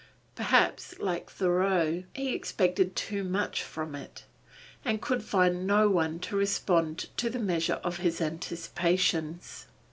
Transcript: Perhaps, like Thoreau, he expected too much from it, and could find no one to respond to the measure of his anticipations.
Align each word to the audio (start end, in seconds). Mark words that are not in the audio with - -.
Perhaps, 0.33 0.97
like 0.97 1.29
Thoreau, 1.29 2.05
he 2.15 2.33
expected 2.33 2.95
too 2.95 3.23
much 3.23 3.61
from 3.61 3.93
it, 3.93 4.25
and 4.83 4.99
could 4.99 5.21
find 5.23 5.67
no 5.67 5.91
one 5.91 6.17
to 6.21 6.35
respond 6.35 7.09
to 7.17 7.29
the 7.29 7.37
measure 7.37 7.79
of 7.83 7.97
his 7.97 8.19
anticipations. 8.19 9.67